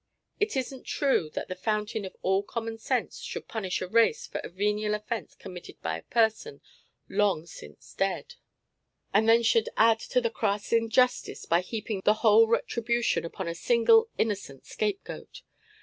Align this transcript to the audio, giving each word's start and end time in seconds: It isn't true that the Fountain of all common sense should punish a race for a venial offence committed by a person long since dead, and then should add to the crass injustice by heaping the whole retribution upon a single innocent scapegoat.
It 0.39 0.57
isn't 0.57 0.87
true 0.87 1.29
that 1.35 1.47
the 1.47 1.53
Fountain 1.53 2.05
of 2.05 2.15
all 2.23 2.41
common 2.41 2.79
sense 2.79 3.19
should 3.19 3.47
punish 3.47 3.83
a 3.83 3.87
race 3.87 4.25
for 4.25 4.39
a 4.43 4.49
venial 4.49 4.95
offence 4.95 5.35
committed 5.35 5.79
by 5.83 5.95
a 5.99 6.01
person 6.01 6.59
long 7.07 7.45
since 7.45 7.93
dead, 7.93 8.33
and 9.13 9.29
then 9.29 9.43
should 9.43 9.69
add 9.77 9.99
to 9.99 10.19
the 10.19 10.31
crass 10.31 10.73
injustice 10.73 11.45
by 11.45 11.61
heaping 11.61 12.01
the 12.03 12.15
whole 12.25 12.47
retribution 12.47 13.25
upon 13.25 13.47
a 13.47 13.53
single 13.53 14.09
innocent 14.17 14.65
scapegoat. 14.65 15.43